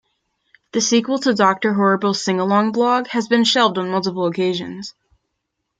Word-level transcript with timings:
The 0.71 0.81
sequel 0.81 1.19
to 1.19 1.33
"Doctor 1.35 1.75
Horrible's 1.75 2.23
Sing-Along 2.25 2.71
Blog" 2.71 3.05
has 3.09 3.27
been 3.27 3.43
shelved 3.43 3.77
on 3.77 3.91
multiple 3.91 4.25
occasions. 4.25 4.95